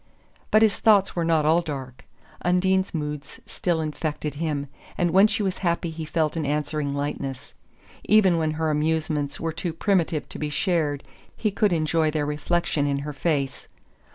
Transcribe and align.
But 0.49 0.63
his 0.63 0.79
thoughts 0.79 1.15
were 1.15 1.23
not 1.23 1.45
all 1.45 1.61
dark. 1.61 2.05
Undine's 2.41 2.91
moods 2.91 3.39
still 3.45 3.79
infected 3.79 4.33
him, 4.33 4.65
and 4.97 5.11
when 5.11 5.27
she 5.27 5.43
was 5.43 5.59
happy 5.59 5.91
he 5.91 6.05
felt 6.05 6.35
an 6.35 6.43
answering 6.43 6.95
lightness. 6.95 7.53
Even 8.05 8.39
when 8.39 8.53
her 8.57 8.71
amusements 8.71 9.39
were 9.39 9.53
too 9.53 9.73
primitive 9.73 10.27
to 10.29 10.39
be 10.39 10.49
shared 10.49 11.03
he 11.37 11.51
could 11.51 11.71
enjoy 11.71 12.09
their 12.09 12.25
reflection 12.25 12.87
in 12.87 12.97
her 13.05 13.13
face. 13.13 13.67